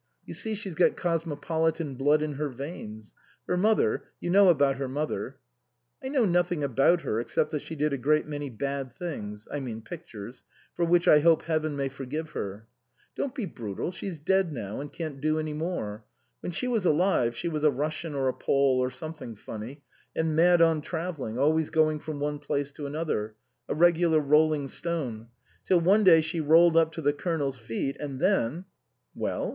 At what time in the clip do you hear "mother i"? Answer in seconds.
4.87-6.07